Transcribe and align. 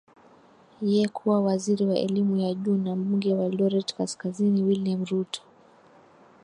yekuwa 0.91 1.39
waziri 1.41 1.85
wa 1.85 1.95
elimu 1.99 2.37
ya 2.37 2.53
juu 2.53 2.77
na 2.77 2.95
mbunge 2.95 3.33
wa 3.33 3.45
eldoret 3.45 3.93
kaskazini 3.95 4.63
william 4.63 5.05
ruto 5.05 5.41